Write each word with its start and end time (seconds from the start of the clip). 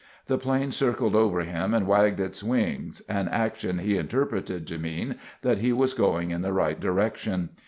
The 0.25 0.39
plane 0.39 0.71
circled 0.71 1.15
over 1.15 1.41
him 1.41 1.75
and 1.75 1.85
wagged 1.85 2.19
its 2.19 2.41
wings, 2.43 3.01
an 3.07 3.27
action 3.27 3.77
he 3.77 3.97
interpreted 3.99 4.65
to 4.65 4.79
mean 4.79 5.17
that 5.43 5.59
he 5.59 5.71
was 5.71 5.93
going 5.93 6.31
in 6.31 6.41
the 6.41 6.51
right 6.53 6.79
direction. 6.79 7.49